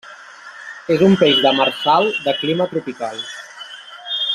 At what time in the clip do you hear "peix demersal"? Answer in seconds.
1.19-2.11